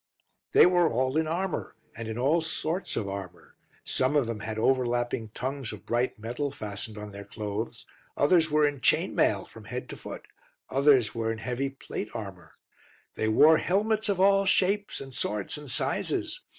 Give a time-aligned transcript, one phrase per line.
[0.53, 3.55] "They were all in armour, and in all sorts of armour.
[3.83, 7.85] Some of them had overlapping tongues of bright metal fastened on their clothes,
[8.17, 10.25] others were in chain mail from head to foot,
[10.71, 12.53] others were in heavy plate armour.
[13.13, 16.41] "They wore helmets of all shapes and sorts and sizes.